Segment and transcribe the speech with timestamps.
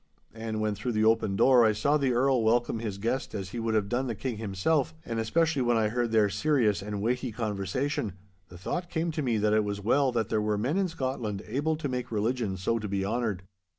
[0.33, 3.59] And when through the open door I saw the Earl welcome his guest as he
[3.59, 7.31] would have done the King himself, and especially when I heard their serious and weighty
[7.31, 8.13] conversation,
[8.49, 11.43] the thought came to me that it was well that there were men in Scotland
[11.45, 13.43] able to make religion so to be honoured.